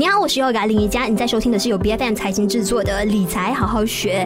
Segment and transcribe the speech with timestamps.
[0.00, 4.24] 你好，我是 Yoga 林瑜伽，你在收听的是由 BFM 财经制作的理财好好学。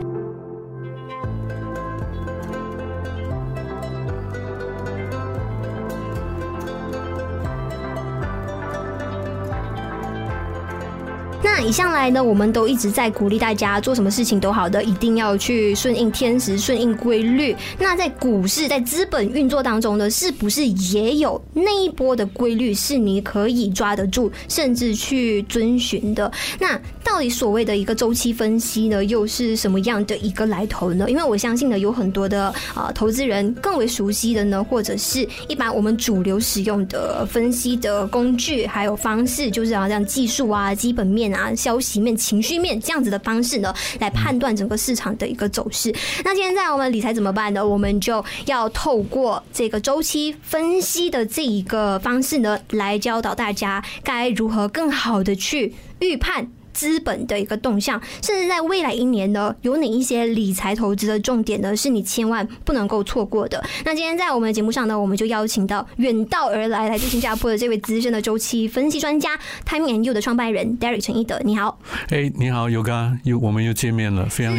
[11.62, 17.54] 那一向来呢，我们都一直在鼓励大家做什么事情都好的，一定要去顺应天时，顺应规律。
[17.78, 26.28] 那在股市，在资本运作当中呢，是不是也有那一波的规律是你可以抓得住，甚至去遵循的？
[26.58, 31.08] 那到底所谓的一个周期分析呢，又是什么样的一个来头呢？
[31.08, 41.50] 因为我相信呢，有很多的啊投资人更为熟悉的呢，或者是一般我们主流使用的分析的工具还有方式，就是好像技术啊、基本面啊。
[41.56, 45.94] 消息面、情绪面这样子的方式呢，来判断整个市场的一个走势。
[46.24, 47.66] 那现在我们理财怎么办呢？
[47.66, 56.50] 我们就要透过这个周期分析的这一个方式呢，来教导大家该如何更好的去预判。
[56.72, 61.76] 资本的一个动向，甚至在未来一年呢，有哪一些理财投资的重点呢？
[61.76, 63.62] 是你千万不能够错过的。
[63.84, 71.78] 那今天在我们的节目上呢，我们就邀请到远道而来来自新加坡的这位资深的周期分析专家，Time and You 的创办人 Derek 陈一德，你好。
[72.08, 74.54] 哎，你好，Yoga，又我们又见面了，非常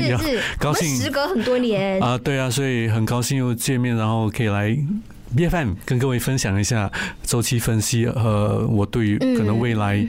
[0.60, 0.96] 高兴。
[0.98, 4.78] 时隔很多年啊，对啊，所以很高兴又见面，然后可以来
[5.36, 6.92] BFM 跟各位分享一下
[7.24, 10.06] 周期分析和我对于可能未来。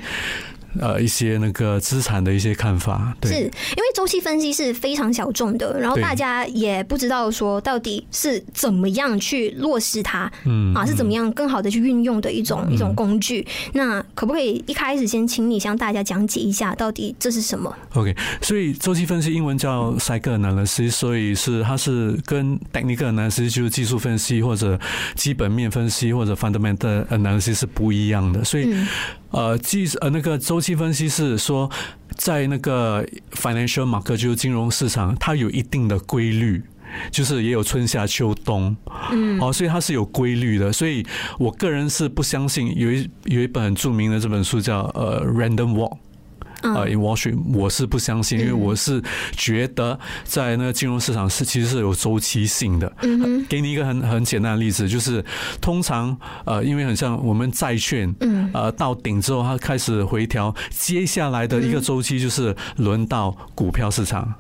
[0.81, 13.47] 呃，一些那个资产的一些看法，对，是因为周期分析是非常小众的，然后大家也不知道说到底是怎么样去落实它，嗯啊，是怎么样更好的去运用的一种、嗯、一种工具。
[13.73, 24.79] 那可不可以一开始先请你向大家讲解一下，到底这是什么？OK，所以周期分析英文叫 Cycle Analysis，所以是它是跟 Technical Analysis 就是技术分析或者
[25.15, 28.65] 基本面分析或者 Fundamental Analysis 是不一样的，所以。
[28.67, 28.87] 嗯
[29.35, 31.69] 呃，技呃那个周期分析是说，
[32.17, 36.63] 在那个 financial market 就是金融市场，它有一定的规律，
[37.11, 38.77] 就是也有春夏秋冬，
[39.11, 40.73] 嗯，哦，所以它是有规律的。
[40.73, 41.05] 所以
[41.37, 45.99] 我个人是不相信有一有一本很著名的这本书叫呃 Random Walk。
[46.65, 49.03] 呃，in Wall Street，我是不相信，因为我是
[49.33, 52.91] 觉得在那个金融市场是其实是有周期性的。
[53.03, 55.25] 嗯，给你一个很很简单的例子，就是
[55.61, 64.33] 通常呃，因为很像我们债券，嗯，呃，到顶之后它开始回调，接下来的一个周期就是轮到股票市场，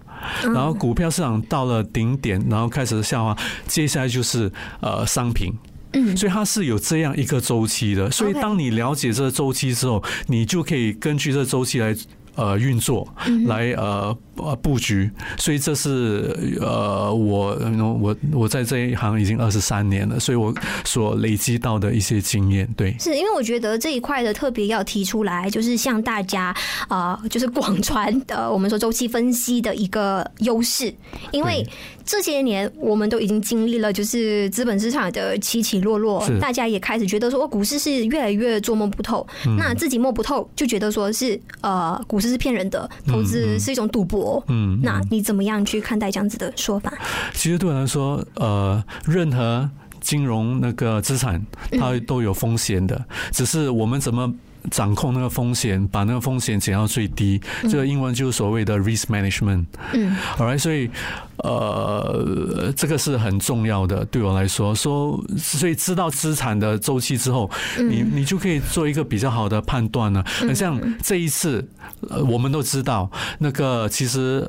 [0.42, 3.36] 然后股票市场到了顶点，然后开始下滑，
[3.66, 5.52] 接下来就是呃商品。
[5.94, 11.96] 嗯，所以它是有这样一个周期的，所以当你了解这个周期之后，你就可以根据这个周期来
[12.34, 13.08] 呃运作，
[13.46, 14.16] 来呃。
[14.36, 15.08] 呃，布局，
[15.38, 17.56] 所以这是呃，我
[18.00, 20.52] 我我在这一行已经二十三年了，所以我
[20.84, 26.46] 所累积到的一些经验，对，是因为我觉得这一块的特别要提出来，就是向大家
[26.88, 30.92] 啊、呃，就是广传的我们说周期分析的一个优势，
[31.30, 31.64] 因为
[32.04, 39.24] 这些年我们都已经经历了就是资本市场的起起落落，大家也开始觉得说股市是越来越捉摸不透，
[39.56, 44.42] 那自己摸不透就觉得说是呃，股市是骗人的，投资是一种赌博。
[44.48, 46.92] 嗯，那你怎么样去看待这样子的说法？
[47.32, 49.68] 其实对我来说，呃，任何
[50.00, 54.32] 金融那个资产，它都有风险的，只是我们怎么。
[54.70, 59.66] 掌控那个风险，把那个风险减到最低，这个英文就是所谓的 risk management。
[59.92, 60.88] 嗯，All right，所以
[61.36, 70.24] 呃，这个是很重要的，对我来说，说所以知道资产的周期之后，你你就可以做一个比较好的判断了。
[70.24, 71.66] 很像这一次，
[72.08, 74.48] 呃，我们都知道那个其实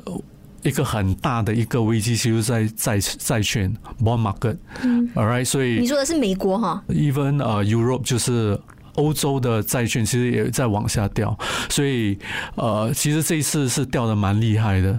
[0.62, 3.70] 一个很大的一个危机，其实在债债券
[4.02, 4.56] bond market。
[4.82, 8.58] 嗯，Alright，所以你说的是美国哈？Even 呃，Europe 就是。
[8.96, 12.18] 欧洲的债券其实也在往下掉，所以
[12.56, 14.98] 呃，其实这一次是掉的蛮厉害的。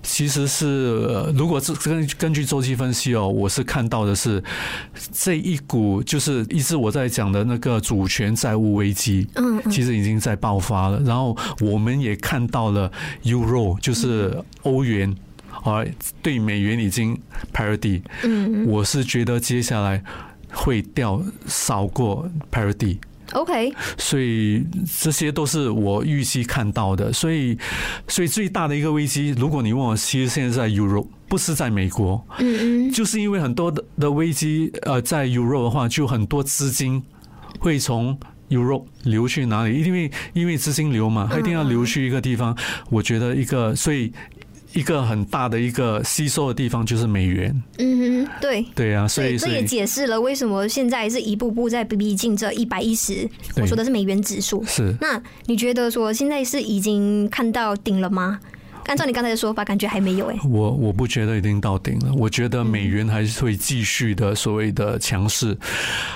[0.00, 0.94] 其实是
[1.36, 4.42] 如果是根根据周期分析哦，我是看到的是
[5.12, 10.98] 这一股就是一直我在讲的那个主权债务危机，嗯，其实已经在爆发了。
[11.00, 12.90] 然后我们也看到了
[13.24, 15.14] Euro 就是欧元
[15.50, 15.84] 啊
[16.22, 17.20] 对美元已经
[17.52, 20.02] parity，嗯，我是觉得接下来
[20.52, 22.96] 会掉少过 parity。
[23.32, 24.64] OK，所以
[25.00, 27.12] 这些都是我预期看到的。
[27.12, 27.56] 所以，
[28.08, 32.24] 所以最大的一个危机，如果你问我，其实现在在 Europe，不是在美国。
[32.38, 37.02] 嗯嗯，就是因为很多的的危机，呃，在 Europe 的话，就很多资金
[37.58, 39.82] 会从 Europe 流去哪里？
[39.82, 42.56] 因为因为资金流嘛，它一定要流去一个地方。
[42.88, 44.10] 我觉得一个，所以
[44.74, 47.62] 一个很大的一个吸收的地方就是美元。
[47.78, 53.28] 嗯哼，对对啊，所以这也解释了为什么现在是一步步在逼近这一百一十。
[53.56, 54.64] 我说的是美元指数。
[54.66, 54.94] 是。
[55.00, 58.38] 那你觉得说现在是已经看到顶了吗？
[58.86, 60.36] 按照你刚才的说法，感觉还没有哎。
[60.48, 65.54] 我我不觉得已经到顶了，我觉得美元还是会继续的所谓的强势。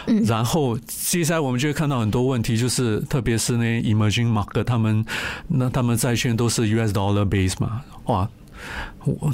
[0.06, 0.22] 嗯。
[0.24, 5.04] 然后接下来我们就会看到很多问题，就是特别是那 emerging market，他们
[5.48, 8.28] 那他们债券都是 US dollar base 嘛，哇。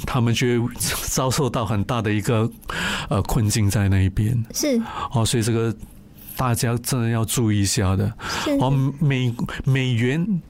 [0.05, 2.49] 他们就会遭受到很大的一个
[3.09, 4.81] 呃困境在那一边，是
[5.13, 5.75] 哦，所以这个
[6.35, 8.13] 大家真的要注意一下的。
[8.59, 9.33] 哦，美
[9.63, 10.41] 美元。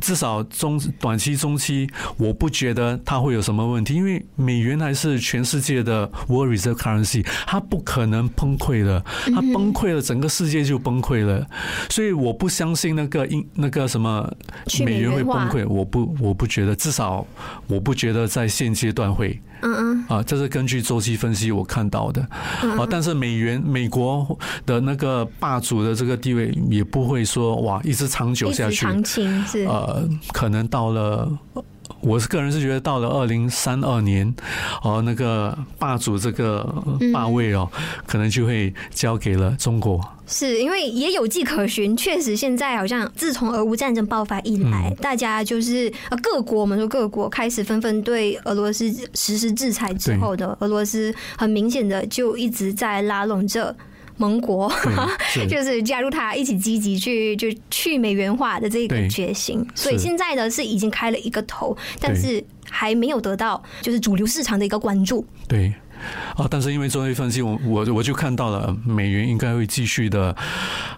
[0.00, 9.02] 至少中短期、中期，我不觉得它会有什么问题，因为美元还是全世界的 world reserve currency，它不可能崩溃的，
[9.34, 11.46] 它崩溃了，整个世界就崩溃了。
[11.88, 14.30] 所以我不相信那个英那个什么
[14.84, 17.26] 美元会崩溃，我不我不觉得，至少
[17.66, 19.40] 我不觉得在现阶段会。
[19.60, 29.64] 嗯嗯，啊，这是根据周期分析我看到的，啊，但是美元美国的那个霸主的这个地位也不会说哇一直长久下去，长青是。
[29.64, 29.87] 呃，
[30.32, 31.30] 可能到了。
[32.00, 34.32] 我是个人是觉得到了二零三二年，
[34.84, 36.62] 哦，那个霸主这个
[37.12, 37.68] 霸位哦，
[38.06, 40.00] 可能就会交给了中国。
[40.26, 53.74] 是因为也有迹可循，确实现在好像自从俄乌战争爆发以来，大家就是呃各国，我们说各国开始纷纷对俄罗斯实施制裁之后的俄罗斯，很明显的就一直在拉拢着。
[54.18, 54.70] 盟国
[55.48, 65.24] 就是加入他一起积极去就去美元化的这个决心，所以现在呢是已经开了一个头，但是还没有得到就是主流市场的一个关注。
[65.48, 65.72] 对。
[66.36, 66.46] 啊！
[66.50, 70.34] 但是因为做一分析，我我我就看到了美元应该会继续的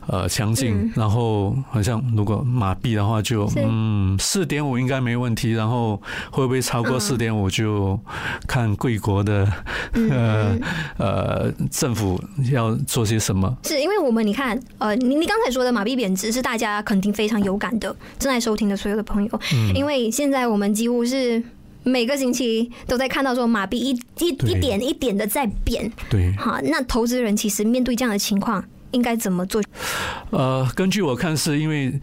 [0.07, 6.01] 呃强劲，嗯、然后好像如果马币的话就嗯四点五应该没问题，然后
[6.31, 7.99] 会不会超过四点五就
[8.47, 9.47] 看贵国的
[10.11, 10.57] 呃
[10.99, 13.57] 呃政府要做些什么。
[13.65, 19.41] 是因为我们你看呃你你刚才说的马币贬值是大家肯定非常有感的，正在收听的所有的朋友，
[19.75, 21.43] 因为现在我们几乎是。
[21.83, 23.91] 每个星期都在看到说马币一
[24.25, 29.63] 一一点一点的在贬，对，好，那投资人其实面对这样的情况应该怎么做？
[30.31, 32.01] 呃，根据我看是因为。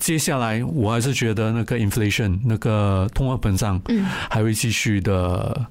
[0.00, 5.66] 接下来，我还是觉得那个 inflation 那个通货膨胀，嗯，还会继续的。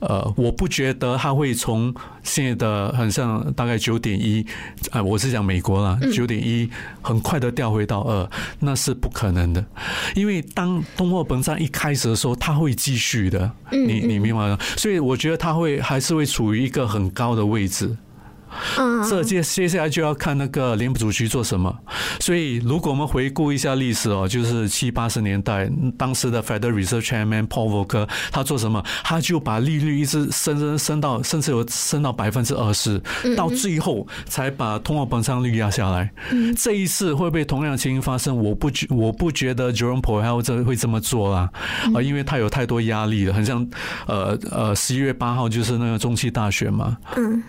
[0.00, 1.92] 呃，我不觉得它会从
[2.22, 4.46] 现在的很像大概九点一，
[4.90, 6.68] 啊，我是讲美国啦，九点一
[7.02, 8.30] 很快的掉回到二，
[8.60, 9.64] 那是不可能的。
[10.14, 13.50] 因为当通货膨胀一开始的时候，它会继续的。
[13.70, 14.58] 你你明白吗？
[14.76, 17.96] 所以我觉得它会还是会处于一个很高的位置。
[18.78, 21.74] 嗯，这接接下来就要看那个联储局做什么。
[22.20, 28.82] 所以，如果我们回顾一下历史哦，就是七八十年代，当时的 Federal Reserve Chairman Paul Volcker 他做什么？
[29.02, 33.00] 他就把利率一直升升升到，甚至有升到百分之二十，
[33.36, 36.12] 到最后才把通货膨胀率压下来。
[36.56, 38.36] 这一次会不会同样的情形发生？
[38.36, 41.50] 我不觉我不觉得 Jerome Powell 这会这么做啦，
[41.94, 43.66] 啊，因为他有太多压力了，很像
[44.06, 46.96] 呃呃十一月八号就是那个中期大选嘛。
[47.16, 47.42] 嗯。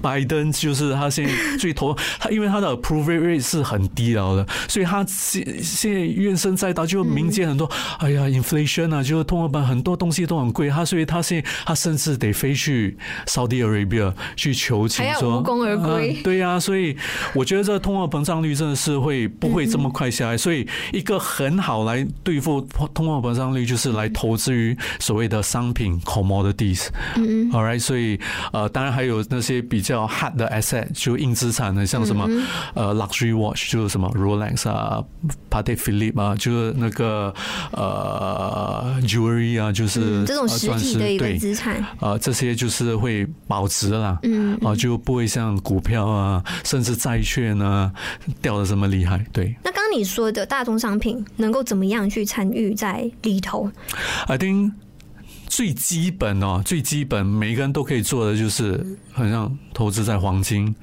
[0.00, 12.94] 拜登就是他现在最头，他因为他的 approval rate 是很低了的，所以他现现在怨声载道，就民间很多，哎呀，inflation 啊，就是通货膨，很多东西都很贵，他所以他现在他甚至得飞去
[13.26, 16.20] Saudi Arabia 去求情，说无功而归。
[16.22, 16.94] 对呀，所以
[17.34, 20.36] 我觉得这个通货膨胀率真的是会不会这么快下来？
[20.36, 22.60] 所以一个很好来对付
[22.92, 26.88] 通货膨胀率，就是来投资于所谓的商品 commodities。
[27.16, 28.20] 嗯 All right，所以
[28.52, 29.61] 呃，当然还有那些。
[29.62, 32.28] 比较 hard 的 asset 就硬资产的，像什么
[32.74, 35.02] 呃 luxury watch 就是什么 Rolex 啊
[35.50, 37.32] ，Patek Philippe 啊，就是那个
[37.72, 47.92] 呃 jewelry 啊，就是这种实体的一个资产呃，这些就是会保值啦，嗯啊，就不会像股票啊，甚至债券啊
[48.40, 49.24] 掉的这么厉害。
[49.32, 53.70] 对，那刚刚你说的大宗商品能够怎么样去参与在里头
[54.26, 54.72] ？I think
[55.52, 58.82] 最基本哦，最基本，每个人都可以做的就是，
[59.12, 60.74] 好像投资在黄金。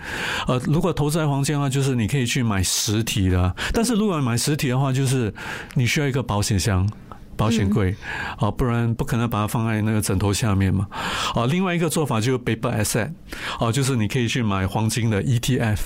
[0.45, 3.55] 呃，如果投资在黄金的话，就是你可以去买实体的。
[3.73, 5.33] 但是如果买实体的话，就是
[5.73, 6.87] 你需要一个保险箱、
[7.35, 7.95] 保险柜，
[8.37, 10.85] 啊，不然不可能把它放在那个枕头下面嘛。
[11.33, 13.11] 啊，另外一个做法就是 paper asset，
[13.57, 15.79] 啊，就是你可以去买黄金的 ETF。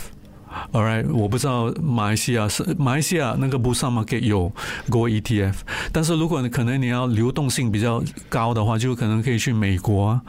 [0.71, 4.51] All right，我不知道马来西亚是马来西亚那个 Bursa Market 有
[4.89, 5.55] Gold ETF，
[5.91, 10.19] 但是如果你可能你要流动性比较高的话，就可能可以去美国，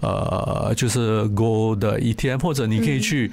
[0.00, 3.30] 呃，就是 Gold 的 ETF，或者你可以去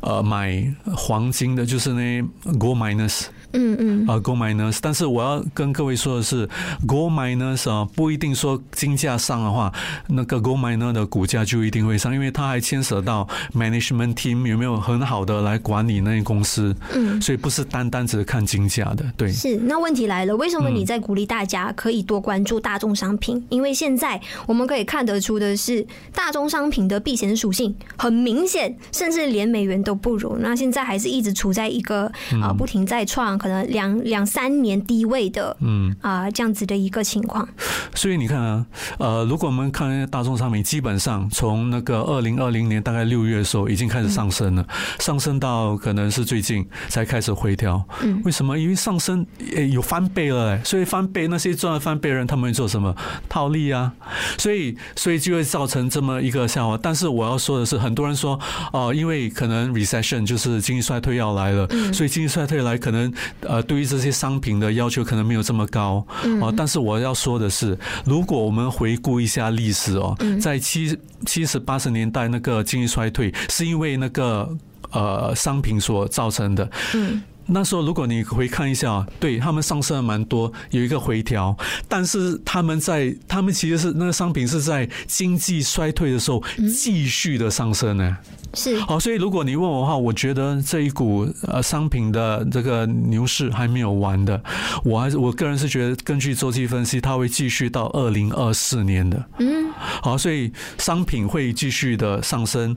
[0.00, 0.62] 呃买
[0.94, 2.22] 黄金的，就是那
[2.58, 3.26] Gold Miners。
[3.52, 6.48] 嗯嗯，啊，gold miners，但是我要跟各位说的是
[6.86, 9.72] ，gold miners 啊，不一定说金价上的话，
[10.06, 19.32] 那个 gold miner 的股价就一定会上，因为它还牵涉到 management team 有没有很好的来管理那些公司，嗯，所以不是单单只是看金价的，对。
[19.32, 23.36] 是，那问题来了，为什么你在鼓励大家可以多关注大众商品？
[23.36, 30.36] 嗯、因为现在我们可以看得出的是，大宗商品的避险属性很明显，甚至连美元都不如。
[30.40, 32.10] 那现在还是一直处在一个
[32.42, 33.30] 啊不停在创。
[33.40, 37.48] 可能两两三年低位的，嗯啊，这样子的一个情况。
[37.94, 38.66] 所以你看啊，
[38.98, 44.66] 呃，如果我们看大众商品，基本上从那个二零二零年大概六月的时候已经开始上升了，
[44.98, 47.82] 上升到可能是最近才开始回调。
[48.02, 48.58] 嗯，为什么？
[48.58, 52.94] 因为上升诶有翻倍了，哎，所以翻倍那些赚了翻倍的人，他们会做什么？
[53.28, 53.92] 套利啊。
[54.38, 56.78] 所以所以就会造成这么一个笑话。
[56.80, 58.38] 但是我要说的是，很多人说
[58.72, 63.12] 哦，因为可能 recession 就是经济衰退要来了，所以经济衰退来可能。
[63.40, 66.04] 呃，对于这些商品的要求可能没有这么高
[66.40, 70.96] 哦，但是我要说的是，如果我们回顾一下历史哦，在七
[71.26, 74.48] 七十八十年代那个经济衰退，是因为那个
[74.90, 76.70] 呃商品所造成的。
[76.94, 81.56] 嗯，那时候如果你回看一下，对他们上升了蛮多，有一个回调，
[81.88, 88.16] 但是他们在他们其实是那个商品是在经济衰退的时候继续的上升呢。
[88.52, 94.42] 是好，所以如果你问我的话，我觉得这一股呃商品的这个牛市还没有完的，
[94.82, 99.24] 我还是我个人是觉得，根据周期分析，它会继续到二零二四年的。
[99.38, 99.70] 嗯，
[100.02, 102.76] 好，所以商品会继续的上升，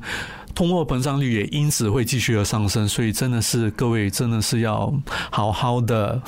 [0.55, 4.93] 通货膨胀率也因此会继续的上升，所以真的是各位真的是要
[5.31, 6.22] 好好的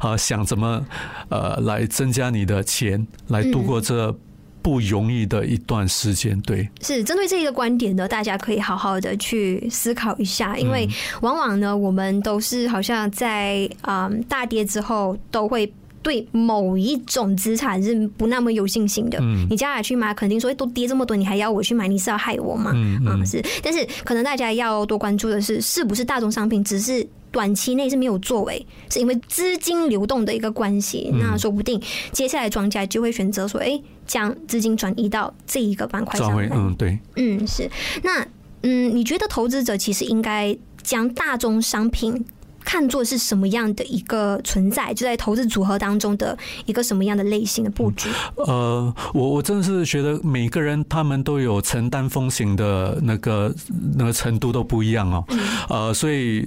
[0.00, 0.84] 啊 想怎么
[1.28, 4.14] 呃来增加你的钱，来度过这。
[4.62, 10.88] 不容易的一段时间，对，是针对这一个观点呢，大家可以好好的去思考一下，因为
[11.20, 15.72] 往往呢，我们都是好像在嗯大跌之后，都会
[16.06, 19.18] 对某一种资产是不那么有信心的。
[19.20, 22.70] 嗯，你接下来去买，肯定说都跌这么多，你还要我去买，你是要害我吗？
[22.76, 27.04] 嗯嗯，是，但是可能大家要多关注的是，是不是大宗商品只是。
[27.32, 31.10] 短期内是没有作为，是因为资金流动的一个关系。
[31.20, 31.78] 那说不定
[32.10, 37.68] 接下来庄家就会选择说：“哎，将资金转移到这一个板块上来。”嗯，对，嗯，是。
[38.02, 38.26] 那
[38.62, 42.24] 嗯，你觉得投资者其实应该将大宗商品
[42.66, 44.92] 看作是什么样的一个存在？
[44.92, 48.10] 就在投资组合当中的一个什么样的类型的布局？
[48.34, 53.54] 呃，我我真的是觉得每个人他们都有承担风险的那个
[53.96, 55.24] 那个程度都不一样哦。
[55.68, 56.46] 呃，所以。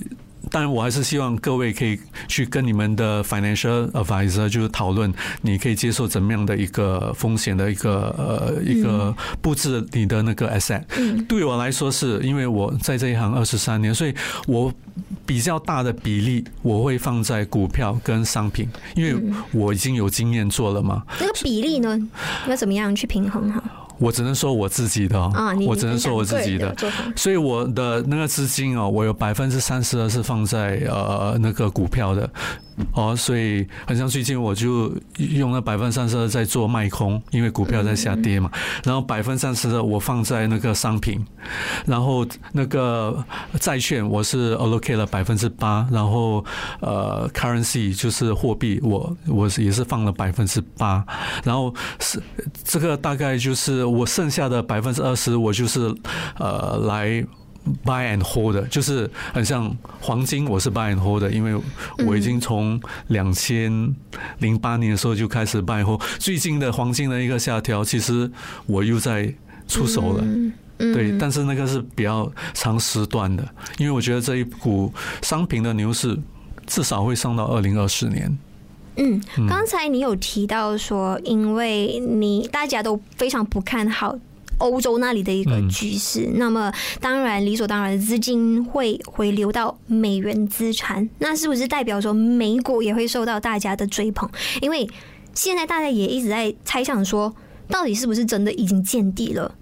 [0.49, 10.83] 当然，我还是希望各位可以去跟你们的 financial advisor 就是讨论，你可以接受怎么样的一个风险的一个呃一个布置你的那个 asset。
[11.27, 14.13] 对我来说，是因为我在这一行二十三年，所以
[14.47, 14.73] 我
[15.25, 19.15] 比较大的比例我会放在股票跟商品，因为
[19.51, 21.03] 我已经有经验做了嘛。
[21.19, 21.99] 那个比例呢，
[22.47, 23.63] 要怎么样去平衡哈？
[23.99, 25.19] 我只能说我自己的，
[25.67, 26.75] 我只能说我自己的，
[27.15, 32.29] 所以我的那个资金哦，我有百分之三十二是放在呃那个股票的。
[32.93, 38.49] 哦，所以很像最近我就用了百分之三十二在做卖空，因为股票在下跌嘛。
[38.83, 41.25] 然后百分之三十二我放在那个商品，
[41.85, 43.23] 然后那个
[43.59, 46.43] 债券我是 allocate 了百分之八，然后
[46.81, 51.05] 呃 currency 就是货币，我我也是放了百分之八，
[51.43, 52.21] 然后是
[52.63, 55.93] 这个大概就是我剩下的百分之二十，我就是
[56.37, 57.25] 呃来。
[57.85, 61.61] Buy and hold 的，就是很像黄金，我是 buy and hold 的，因为
[62.05, 63.93] 我已经从两千
[64.39, 66.01] 零八年的时候就开始 buy and hold。
[66.17, 68.31] 最近的黄金的一个下调，其实
[68.65, 69.31] 我又在
[69.67, 73.47] 出手了，嗯对，但是那个是比较长时段的，
[73.77, 76.17] 因为我觉得这一股商品的牛市
[76.65, 78.35] 至少会上到二零二四年。
[78.95, 84.17] 嗯，刚才你有提到说，因为你大家都非常不看好。
[84.59, 94.29] 欧洲那里的一个局势，那么当然理所当然的资金会回流到美元资产，那是不是代表说美股也会受到大家的追捧？
[94.61, 94.89] 因为
[95.33, 97.33] 现在大家也一直在猜想说，
[97.67, 99.55] 到底是不是真的已经见底了？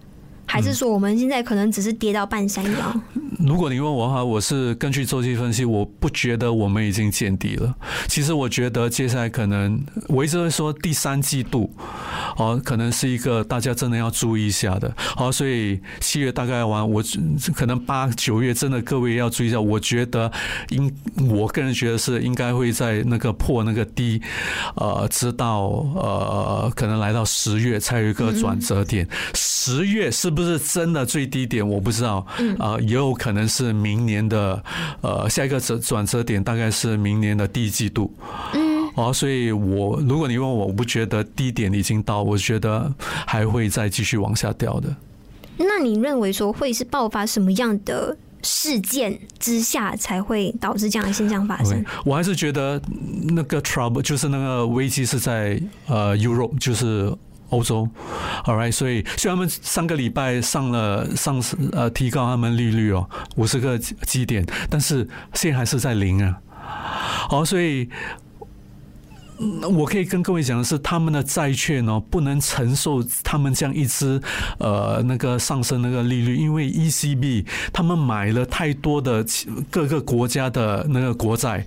[0.48, 3.02] 还是说我们现在可能只是跌到半山腰？
[3.40, 7.74] 如果你问我的话，我是根据周期分析，我不觉得我们已经见底了。
[8.08, 11.72] 其实我觉得接下来可能，我一直会说第三季度，
[12.38, 14.92] 哦，可能是一个大家真的要注意一下的。
[14.98, 17.04] 好，所以七月大概完，我
[17.54, 19.62] 可能八九月真的各位要注意一下。
[19.62, 20.32] 我觉得
[20.70, 20.92] 应，
[21.30, 24.20] 我个人觉得是应该会在那个破那个低，
[24.76, 29.08] 呃，直到呃，可能来到十月才有一个转折点。
[29.68, 31.68] 十月是不是真的最低点？
[31.68, 32.26] 我不知道。
[32.40, 32.56] 嗯。
[32.56, 34.64] 啊，也有可能是明年的
[35.02, 38.14] 呃下一个转转折点，大概是明年的第一季度。
[38.54, 38.88] 嗯。
[38.96, 42.90] 哦，所以我如果你问我，我不觉得低点已经到，我觉得
[43.26, 44.96] 还会再继续往下掉的。
[45.58, 51.84] 那你认为说会是爆发什么样的事件之下才会导致这样的现象发生？
[52.06, 52.82] 我还是觉得
[53.24, 57.14] 那个 trouble 就是那个危机是在呃 Europe，就是
[57.50, 57.88] 欧洲。
[58.46, 66.38] All right，所以虽然他们上个礼拜上了上呃提高他们利率哦五十个基点，但是现在还是在零啊。
[67.30, 67.90] 好，所以。
[69.72, 74.20] 我可以跟各位讲的是，他们的债券哦，不能承受他们这样一支
[74.58, 79.24] 呃那个上升那个利率，因为 ECB 他们买了太多的
[79.70, 81.64] 各个国家的那个国债，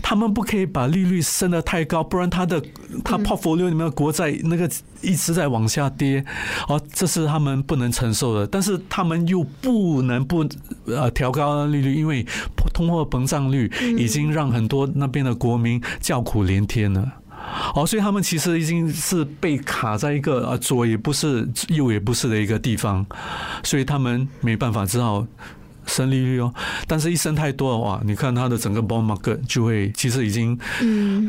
[0.00, 2.62] 他们不可以把利率升得太高，不然他的
[3.04, 4.70] 他 portfolio 里面的国债那个
[5.00, 6.24] 一直在往下跌，
[6.68, 8.46] 哦，这是他们不能承受的。
[8.46, 10.46] 但是他们又不能不
[10.86, 12.26] 呃调高利率，因为
[12.72, 17.12] 通货膨胀率已经让很多那边的国民叫苦连天了。
[17.74, 23.06] 哦，所以他们其实已经是被卡在一个啊左也不是右也不是的一个地方，
[23.62, 25.26] 所以他们没办法，只好。
[25.88, 26.54] 升利率哦，
[26.86, 30.56] 但是一升太多的话，你看它的整个 bond market 就会其实已经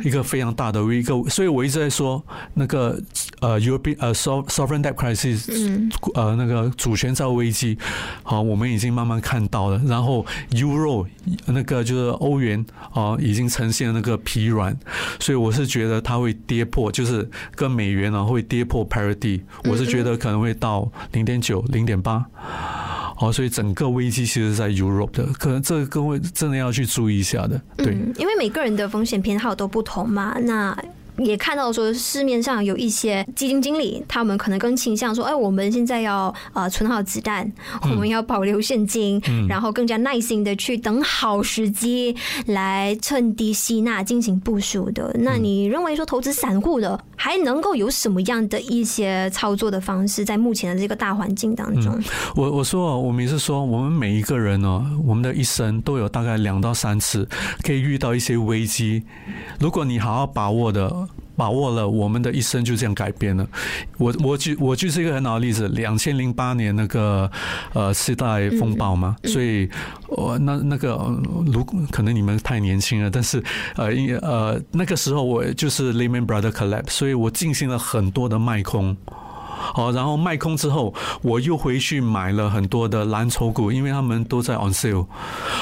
[0.04, 2.24] 一个非常大的一个，所以我一直在说
[2.54, 3.02] 那个
[3.40, 7.78] 呃 European 呃 sovereign debt crisis 呃那个主权债务危机，
[8.24, 9.82] 好，我们已经慢慢看到了。
[9.88, 11.08] 然后 Euro
[11.46, 12.64] 那个就是欧元
[12.94, 14.78] 啊，已经呈现那个疲软，
[15.20, 22.26] 所以我是觉得它会跌破，就是跟美元呢会跌破 parity，我是觉得可能会到零点九、零点八。
[23.22, 30.78] 哦，所以整个危机其实在 Europe 的，可能这各位真的要去注意一下的，对，嗯，因为每个人的风险偏好都不同嘛，那。
[31.18, 37.52] 也看到说市面上有一些基金经理，他们可能更倾向说，哎，我们现在要呃存好子弹，
[37.82, 42.16] 我们要保留现金，然后更加耐心的去等好时机
[42.46, 45.14] 来趁低吸纳进行部署的。
[45.20, 52.02] 那你认为说投资散户的还能够有什么样的一些操作的方式，在目前的这个大环境当中？
[52.34, 57.28] 我我说我们是说，我们每一个人呢，我们的一生都有大概两到三次
[57.62, 59.04] 可以遇到一些危机，
[59.60, 61.10] 如果你好好把握的。
[61.40, 63.48] 把握了，我们的一生就这样改变了。
[63.98, 67.32] 我我举我就是一个很好的例子，两千零八年那个
[67.74, 69.70] 呃次贷风暴嘛，所以
[70.10, 71.00] 我那那个
[71.46, 73.42] 如可能你们太年轻了，但是
[73.78, 78.98] 呃因呃那个时候我就是 Lehman Brothers collapse，所以我进行了很多的卖空。
[79.62, 85.06] 好，然后卖空之后，我又回去买了很多的蓝筹股，因为他们都在 on sale。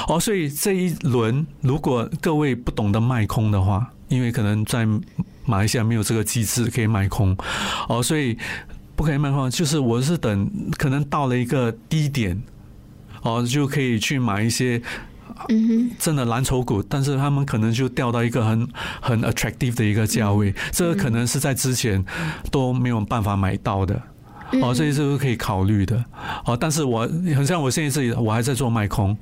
[0.07, 4.87] 哦，所以这一轮如果各位不懂得卖空的话，因为可能在
[5.47, 7.35] 马来西亚没有这个机制可以卖空，
[7.89, 8.37] 哦，所以
[8.95, 12.39] 不可以卖空，就是我是等可能到了一个低点，
[13.23, 14.79] 哦，就可以去买一些。
[15.49, 18.67] 嗯哼，真的蓝筹股，但是他们可能就掉到一个很
[18.99, 22.03] 很 attractive 的一个价位，这个可能是在之前
[22.49, 24.01] 都没有办法买到的，
[24.61, 26.03] 哦，这些是可以考虑的，
[26.45, 27.01] 哦，但是我
[27.35, 29.15] 很像我现在这里，我还在做卖空，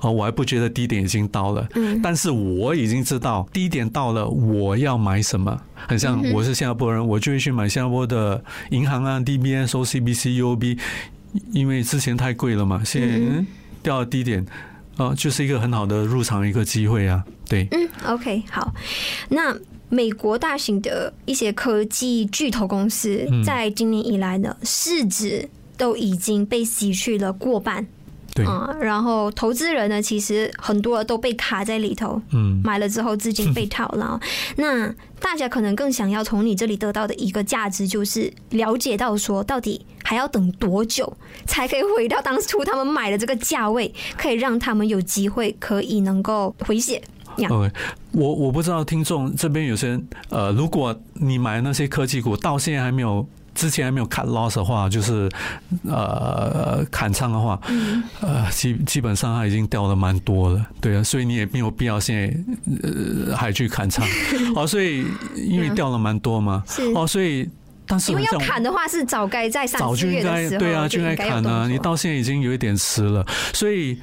[0.00, 10.78] 哦，我还不觉得低点已经到了，嗯但是我已经知道低点到了，我要买什么，很像我是新加坡人，我就会去买新加坡的银行啊，DBS、OCBC、UOB，
[11.52, 13.44] 因为之前太贵了嘛，现在
[13.82, 14.44] 掉到低点。
[14.96, 17.66] 哦，就是一个很好的入场一个机会啊，对。
[17.72, 18.72] 嗯，OK，好。
[19.28, 19.52] 那
[19.94, 27.86] 美国大型的一些科技巨头公司，在今年以来呢市值都已经被洗去了过半。
[28.34, 34.18] 对啊，然后投资人呢，其实很多都被卡在里头，嗯，买了之后资金被套牢。
[34.58, 47.00] 那大家可能更想要从你这里得到的一个价值，就是了解到说，到底还要等多久才可以回到当初他们买的这个价位，可以让他们有机会可以能够回血。
[47.48, 47.70] OK，
[48.12, 53.26] 我我不知道听众这边有些人，呃，如果你买那些科技股到现在还没有。
[53.54, 55.30] 之前还没有 cut loss 的话，就是
[55.86, 57.56] 呃砍仓的话，
[58.20, 62.36] 呃基基本上它已经掉了蛮多了，对啊，所以你也没有必要现在
[62.82, 64.04] 呃还去砍仓，
[64.56, 66.64] 哦，所以因为掉了蛮多嘛，
[66.96, 67.48] 哦，所以
[67.86, 73.96] 但是因为要砍的话是早该在上早就应该对啊，就应该砍啊，你到现在已经有一点迟了，所以。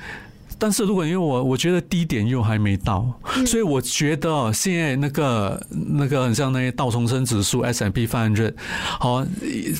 [0.61, 3.11] 但是如果因为我我觉得低点又还没到，
[3.47, 8.53] 所以我觉得现在那个那个很像那些道琼生指数 S&P 500，
[8.99, 9.25] 好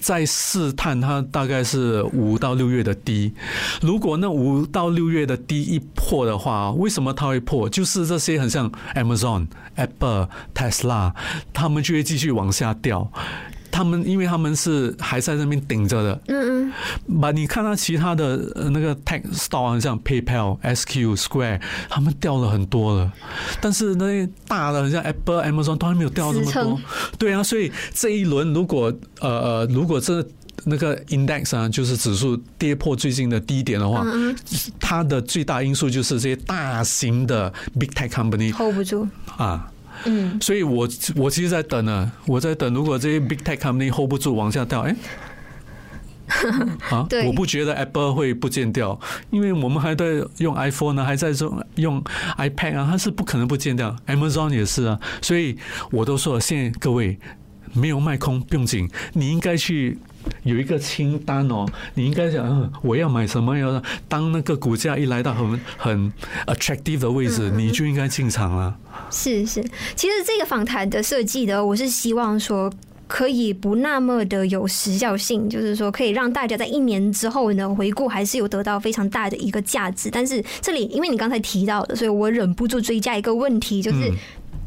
[0.02, 3.32] 在试探它大概是五到六月的低。
[3.80, 7.70] 如果那五到六月的低一破的话，为什么它会破？
[7.70, 11.14] 就是这些很像 Amazon、Apple、Tesla，
[11.54, 13.12] 他们就会继续往下掉。
[13.82, 18.38] 他们因为他们是还在那边顶着的，嗯嗯，把你看到其他的
[18.70, 23.12] 那个 tech store 像 PayPal、SQ、Square，他们掉了很多了，
[23.60, 26.80] 但是那些大的像 Apple、Amazon 都还没有掉这么多，
[27.18, 30.24] 对啊，所以这一轮如果呃呃，如果这
[30.66, 34.06] 那个 index 啊，就是指数跌破最近的低点的话，
[34.80, 39.08] 它的最大因素就是这些大型的 big tech company hold 不住。
[39.38, 39.68] 啊。
[40.06, 44.96] 嗯，所以我我其实在等呢，我在等，如果这些 big tech company hold 不住往下掉，哎，
[46.90, 50.06] 啊，我不觉得 Apple 会不见掉，因为我们还在
[50.38, 52.04] 用 iPhone 呢，还在用用
[52.38, 55.58] iPad 啊，它是不可能不见掉，Amazon 也是啊，所以
[55.92, 57.20] 我都说了，现在各位
[57.74, 59.98] 没有卖空不用紧，你应该去。
[60.44, 63.58] 有一个清单哦，你应该想，嗯，我要买什么？
[63.58, 66.14] 要当那个股价一来到很很
[66.46, 68.78] attractive 的位置，你就应该进场了。
[69.12, 69.62] 是是，
[69.96, 72.72] 其实这个访谈的设计的，我是希望说
[73.08, 80.10] 可以不那么的有时效性，就是说可以让大家在一年之后呢回顾，还是有得到非常大的一个价值。
[80.10, 84.12] 但是这里，因为你刚才提到的，所以我忍不住追加一个问题，就是。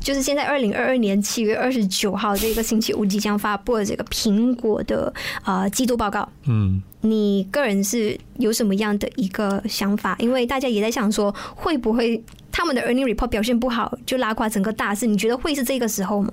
[0.00, 5.10] 就是现在，二零二二年七月二十九号这个星期五即将发布的这个苹果的
[5.46, 10.14] 呃季度报告，嗯，你个人是有什么样的一个想法？
[10.18, 12.22] 因为大家也在想说，会不会
[12.56, 15.08] 他们的 earning report 表现不好，就拉垮整个大市？
[15.08, 16.32] 你觉得会是这个时候吗？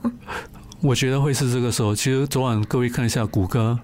[0.79, 1.95] 我觉得会是这个时候。
[1.95, 3.79] 其实昨晚各位看一下谷歌。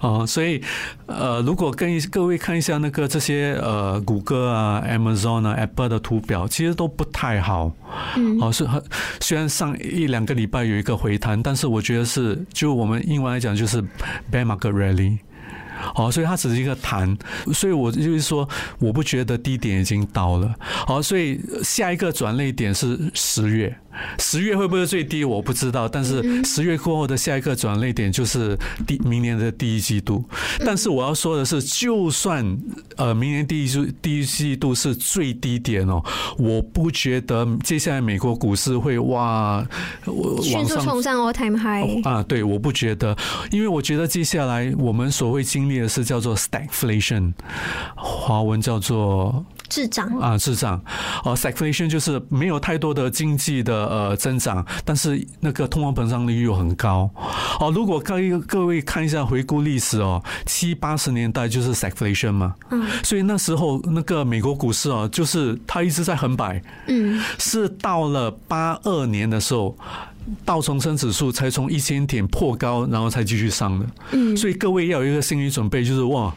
[0.00, 0.60] 哦，所以，
[1.06, 7.70] 呃，如果跟各位看一下那个这些呃，谷歌啊、Amazon 啊、Apple 的图表，其实都不太好。
[8.16, 8.82] 嗯，哦，是很
[9.20, 13.80] 虽然上一两个礼拜有一个回弹，但是我觉得是就我们英文来讲就是
[14.32, 15.18] bear market rally。
[15.94, 17.16] 好，所以它只是一个弹，
[17.52, 20.54] 所以我就是说，我不觉得低点已经到了。
[20.60, 23.76] 好，所以下一个转泪点是十月，
[24.18, 30.24] 十月会不会最低我不知道，但是十月过后的下一个转捩点就是第明年的第一季度。
[30.64, 32.58] 但是我要说的是，就算
[32.96, 36.02] 呃明年第一季第一季度是最低点哦，
[36.38, 39.66] 我不觉得接下来美国股市会哇
[40.42, 43.14] 迅速冲上 all time high 啊，对，我不觉得，
[43.50, 45.72] 因为我觉得接下来我们所谓经历。
[45.82, 47.32] 的是叫做 stagflation，
[47.96, 50.78] 华文叫做滞涨啊，滞涨
[51.24, 57.10] 哦，stagflation 就是没有太多的经济的呃增长，但是那个通货膨胀率又很高
[57.58, 57.72] 哦。
[57.74, 69.74] 如果各位各位看一下回顾历史哦，七八十年代就是 stagflation 嘛，嗯，所以那时候那个美国股市哦，就是它一直在横摆，嗯，是到了八二年的时候。
[70.44, 73.86] 道琼生指数才从一千点破高，然后才继续上的。
[74.12, 76.32] 嗯，所以各位要有一个心理准备，就是哇，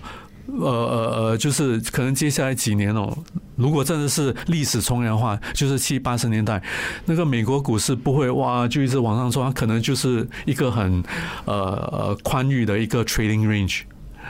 [0.47, 3.17] 呃呃呃，就是可能接下来几年哦，
[3.55, 6.62] 如果真的是历史重演的话，就是七八十年代
[7.05, 11.03] 那个美国股市不会哇就一直往上冲，它可能就是一个很
[11.45, 11.55] 呃
[11.91, 13.81] 呃宽裕的一个 trading range。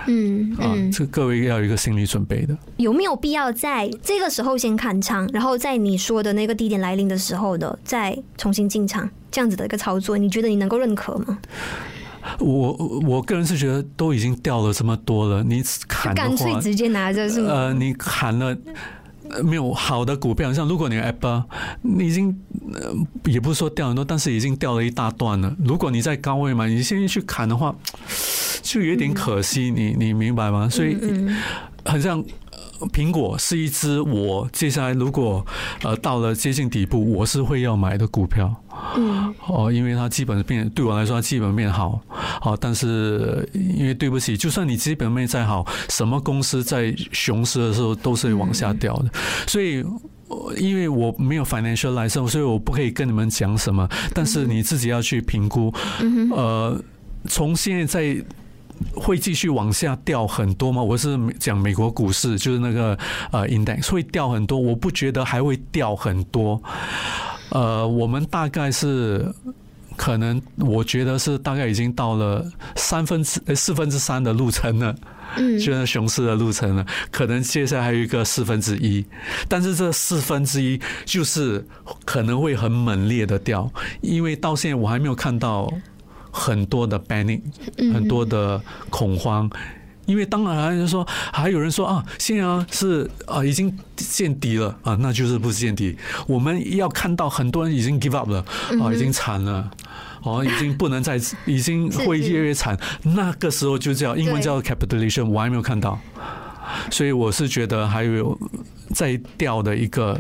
[0.07, 2.55] 嗯，啊，这各位要有一个心理准备的。
[2.77, 11.39] 有没有必要在这个时候先砍仓，然后在你说的那个低点来临的时候的再重新进场，这样子的一个操作，你觉得你能够认可吗？
[12.39, 12.73] 我
[13.07, 17.51] 我个人是觉得都已经掉了这么多了，你砍干脆直接拿着是吗？
[17.51, 18.55] 呃，你砍了
[19.43, 21.43] 没有好的股票，像如果你 Apple，
[21.81, 22.35] 你已经
[23.25, 25.55] 也不是说掉很多，但是已经掉了一大段了。
[25.63, 27.75] 如果你在高位嘛，你现在去砍的话。
[28.61, 30.67] 就有点可惜，你你明白吗？
[30.67, 30.97] 所以
[31.85, 32.21] 很像
[32.91, 35.45] 苹果是一只我接下来如果
[35.83, 38.53] 呃到了接近底部，我是会要买的股票。
[38.97, 42.01] 嗯，哦，因为它基本面对我来说，它基本面好，
[42.41, 49.09] 好，但是因为对不起，就算你基本面再好，什么公司在熊市的时候都是往下掉的。
[49.47, 49.83] 所以
[50.57, 53.87] 因为我没有 financial license，所以我不可以跟你们讲什么。
[54.13, 55.73] 但是你自己要去评估。
[56.01, 56.83] 嗯呃，
[57.27, 58.25] 从现在在。
[58.95, 60.81] 会继续往下掉很多吗？
[60.81, 62.97] 我是讲美国股市，就是那个
[63.31, 66.61] 呃 index 会掉很多，我不觉得还会掉很多。
[67.49, 69.33] 呃，我们大概是
[69.95, 74.95] 可能，我觉得是大概已经到了三分之四分之三的路程了，
[75.37, 76.85] 嗯，就是熊市的路程了。
[77.11, 79.05] 可能接下来还有一个四分之一，
[79.47, 81.65] 但是这四分之一就是
[82.03, 85.71] 可能会很猛烈的掉，因为到现在我还没有看到。
[86.35, 87.39] 很多的 panic，
[87.93, 89.49] 很多的恐慌，
[90.05, 98.45] 因为当然说，还有人说啊，现在是啊已经见底了啊，那就是不是见底，我们要看到很多人已经 give up 了
[98.81, 99.71] 啊，已经惨了，
[100.23, 101.17] 哦，已经不能再，
[101.47, 105.97] 已经会越来越惨，那个时候就叫英文叫 capitulation，我还没有看到。
[106.91, 108.37] 所以我是觉得还有
[108.93, 110.19] 在掉的一个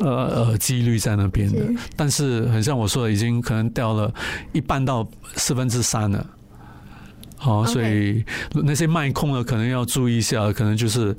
[0.00, 1.58] 呃呃几率在那边的，
[1.96, 4.12] 但是很像我说的，已经可能掉了
[4.52, 6.26] 一半到四分之三了。
[7.36, 11.16] 好，所以那些卖空的可能要注意一下，可能就是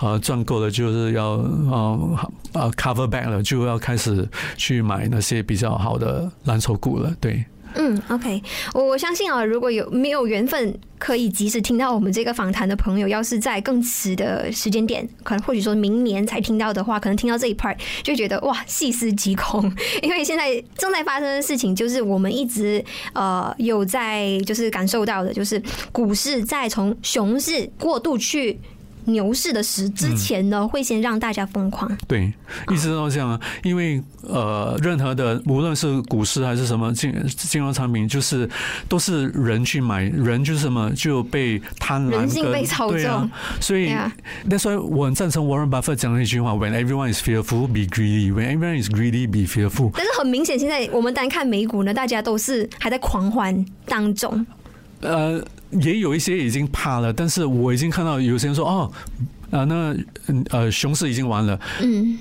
[0.00, 2.18] 呃赚够了就是要呃
[2.52, 7.42] 呃 cover back 了，就要开始去买那些比较好的蓝筹股了，对。
[7.74, 8.42] 嗯，OK，
[8.74, 28.60] 我我相信啊，如果有没有缘分可以及时听到我们这个访谈的朋友，要是在更迟的时间点，可能或许说明年才听到的话，可能听到这一 part 就觉得哇，细思极恐，因为现在正在发生的事情就是我们一直呃有在就是感受到的，就是股市在从熊市过渡去。
[29.04, 31.90] 牛市的时之前呢，会先让大家疯狂。
[32.06, 32.32] 对，
[32.70, 33.40] 一直都这样啊。
[33.62, 38.48] 因为呃，任何的无论是股市还是什么金金融产品，就是
[38.88, 43.04] 都是人去买，人就是什么就被贪婪人性被操纵。
[43.10, 43.92] 啊、所以
[44.44, 48.32] 那所以我很赞成 Warren Buffett 讲的一句话：When everyone is fearful, be greedy.
[48.32, 49.90] When everyone is greedy, be fearful。
[49.94, 54.46] 但是很明显，现在我们单看美股呢，大家都是还在狂欢当中。
[55.00, 55.42] 呃。
[55.80, 58.92] 也有一些已经怕了，但是我已经看到有些人说哦，
[59.50, 59.96] 啊，那
[60.50, 62.18] 呃，熊市已经完了，嗯，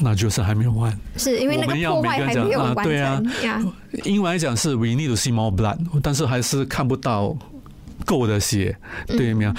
[0.00, 3.22] 那就是还没有完，是因为那个破坏还没有完成，对啊，
[4.04, 7.36] 英文来讲是 we need to see more blood，但是还是看不到。
[8.04, 9.52] 够的血，对没有？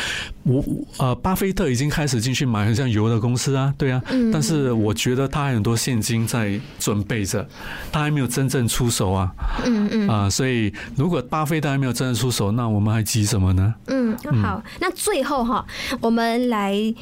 [0.44, 0.64] 我
[0.98, 4.02] 呃，巴菲特已经开始进去买很像油的公司啊，对啊。
[4.32, 7.48] 但是我觉得他还很多现金在准备着，
[7.92, 9.32] 他还没有真正出手啊。
[9.66, 10.08] 嗯嗯。
[10.08, 13.74] 啊，所以如果巴菲特还没有真正出手，那我们还急什么呢？
[13.88, 15.66] 嗯，好，那最后哈，
[16.00, 16.94] 我们来。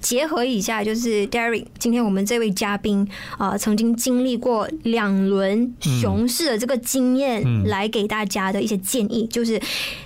[0.00, 3.06] 结合一下，就是 Derek，今天我们这位嘉宾
[3.36, 9.60] 啊，曾经经历过两轮熊市的这个经验，来给大家的一些建议，就是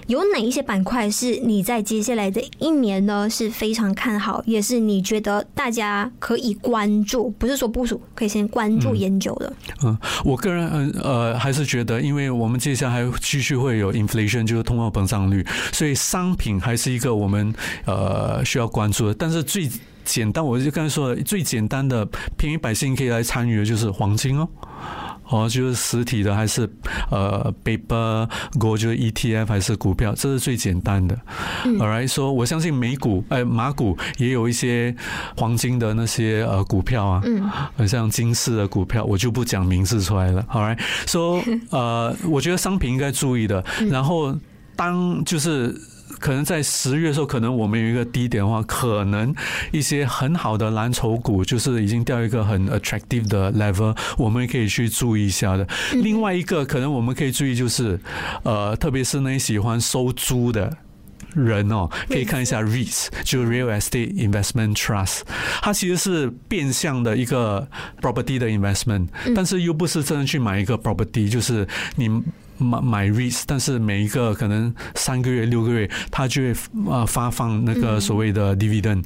[0.06, 9.52] 有哪一些板块是你在接下来的一年呢是非常看好，也是你觉得大家可以关注，不是说部署，可以先关注研究的。
[9.84, 19.68] 嗯，我个人嗯呃还是觉得，因为我们接下来还继续会有 inflation，就是通货膨胀率，所以商品还是一个我们呃需要关注的，但是最
[20.04, 22.04] 简单，我就刚才说的，最简单的
[22.36, 24.48] 平民百姓可以来参与的就是黄金哦，
[25.28, 26.68] 哦，就是实体的还是
[27.10, 31.18] 呃 paper gold 就是 ETF 还是股票，这是最简单的。
[31.80, 34.94] 而来说，我相信美股哎马股也有一些
[35.36, 37.22] 黄金的那些呃股票啊，
[37.78, 40.44] 嗯，像金市的股票，我就不讲名字出来了。
[40.48, 44.36] 好来说呃，我觉得商品应该注意的，然后
[44.76, 45.74] 当就是。
[46.22, 49.34] 可能在十月的时候，可能我们有一个低点的话，可能
[49.72, 55.66] 一些很好的蓝筹股就是已经掉一个很 attractive 的 level，我们可以去注意一下的。
[55.94, 57.98] 另外一个可能我们可以注意就是，
[58.44, 60.74] 呃，特别是那些喜欢收租的
[61.34, 65.22] 人哦，可以看一下 REITs，就 Real Estate Investment Trust，
[65.60, 67.66] 它其实是变相的一个
[68.00, 72.22] property 的 investment，但是又不是真的去买一个 property，就是你。
[72.62, 76.54] 买买 REITs，但是每一个可能三个月、六个月，它就会
[76.86, 79.02] 呃发放那个所谓的 dividend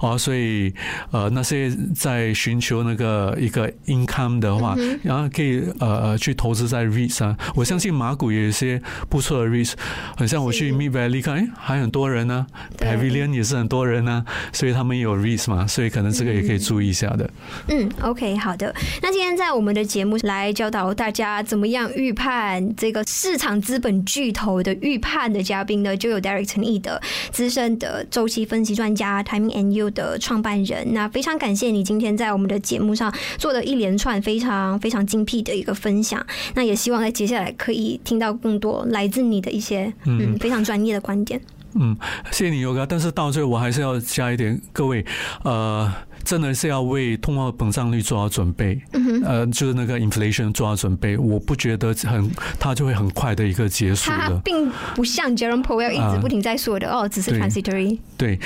[0.00, 0.72] 哦，所以
[1.10, 7.36] 呃那些在寻求那个一个 income 的话，然后可以呃去投资在 REITs 啊。
[7.56, 9.72] 我相信马股也有一些不错的 REITs，
[10.16, 12.46] 很像我去 Mid Valley 看，哎，还很多人呢
[12.78, 17.28] ，Pavilion 也是很多人呢，所以他们也有 REITs 嘛，所以可能这个也可以注意一下的。
[17.68, 18.72] 嗯，OK，好的。
[19.02, 22.99] 那今天在我们的节目来教导大家怎么样预判这个。
[23.06, 30.92] 市场资本巨头的预判的嘉宾呢，就有 Derek 陈毅的，资深的周期分析专家，Timing and U 的创办人。
[30.92, 36.24] 那非常感谢你今天在我们的节目上做了一连串非常非常精辟的一个分享。
[36.54, 41.40] 那也希望在接下来可以听到更多来自你的一些嗯非常专业的观点。
[41.74, 41.96] 嗯，
[42.32, 42.86] 谢谢你，Yoga。
[42.88, 45.04] 但是到最后我还是要加一点，各位
[45.44, 45.92] 呃。
[46.30, 48.80] 真的是要为通货膨胀率做好准备，
[49.24, 51.18] 呃，就是那个 inflation 做好准备。
[51.18, 54.16] 我不觉得很，它就会很快的一个结束的。
[54.16, 57.98] 它并不像 Jerome Powell 一直不停在说的，哦，只是 transitory。
[58.16, 58.38] 对，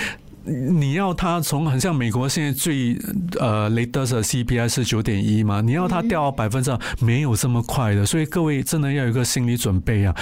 [0.46, 2.96] 你要它从很像美国现在最
[3.38, 8.06] 呃 latest CPI 是九点一嘛，你要它掉百分之二，没有这么快的。
[8.06, 10.14] 所以各位真的要有一个心理准备啊！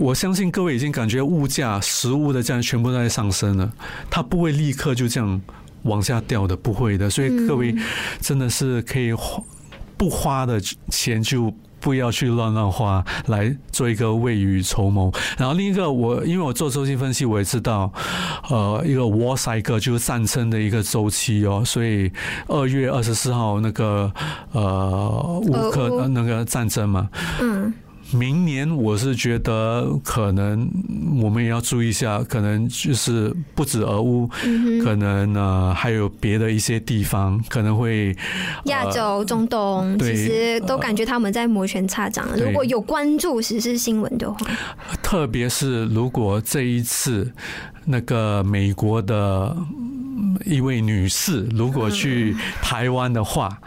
[0.00, 3.72] 我相信各位已经感觉物价、食物的价全部都在上升了，
[4.08, 5.40] 它不会立刻就这样。
[5.82, 7.74] 往下掉的不会的，所以各位
[8.20, 9.42] 真的是可以花
[9.96, 15.12] 不花的钱就不要去乱乱花，来做一个未雨绸缪。
[15.38, 17.92] 然后另一个，我因为我做周期分析，我也知道，
[18.48, 21.62] 呃，一个 war cycle 就是战争的一个周期哦。
[21.64, 22.10] 所以
[22.48, 24.12] 二月二十四号那个
[24.52, 27.08] 呃乌克那个战争嘛，
[27.40, 27.72] 嗯。
[28.12, 30.68] 明年我是觉得可能
[31.22, 38.16] 我们也要注意一下，可能就是不止俄乌，嗯、可能呢还有别的一些地方可能会
[38.64, 42.28] 亚洲、中东，其实都感觉他们在摩拳擦掌。
[42.36, 44.38] 如果有关注时事新闻的话，
[45.02, 47.32] 特别是如果这一次
[47.84, 49.56] 那个美国的
[50.44, 53.58] 一位女士如果去台湾的话，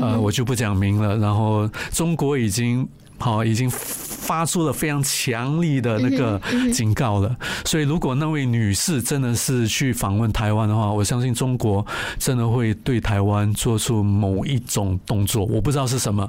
[0.00, 1.16] 呃，我就不讲明了。
[1.18, 2.88] 然后中国已经。
[3.22, 6.40] 好，已经发出了非常强力的那个
[6.72, 7.36] 警告了。
[7.64, 11.86] 所以，如果那位女士真的是去访问台湾的话，我相信中国
[12.18, 15.44] 真的会对台湾做出某一种动作。
[15.44, 16.28] 我不知道是什么。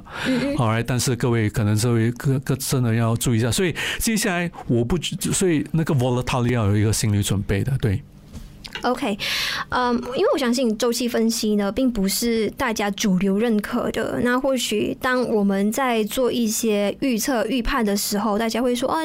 [0.56, 3.50] 好，来但是各位可能这位各各真的要注意一下。
[3.50, 4.96] 所以，接下来我不，
[5.32, 8.00] 所以那个 volatile 要有一个心理准备的，对。
[8.82, 9.18] OK，
[9.70, 14.20] 嗯，因为我相信周期分析呢，并不是大家主流认可的。
[14.22, 19.00] 那或许当我们在做一些预测、预判的时候，大家会说：“啊，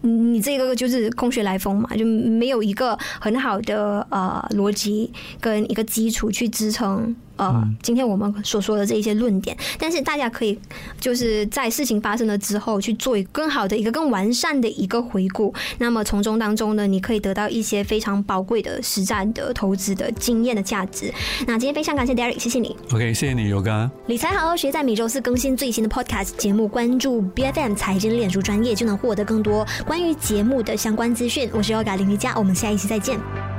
[0.00, 10.58] 你这个就是空穴来风嘛，就没有一个很好的呃逻辑跟一个基础去支撑。”呃，今天我们所说的这一些论点，但是大家可以
[11.00, 15.52] 就是在事情发生了之后去做一个更好的一个更完善的一个回顾。
[15.78, 21.12] 那么从中当中呢，你可以得到一些非常宝贵的实战的投资的经验的价值。
[21.46, 22.76] 那今天非常感谢 Derek，谢谢你。
[22.92, 23.90] OK，谢谢你，尤嘎。
[24.06, 31.50] 理财好好学，在每周四更新最新的 Podcast 节目，关注 BFM 财经脸书专业就能获得更多关于节目的相关资讯。
[31.52, 33.53] 我是尤嘎林丽佳，我们下一期再见。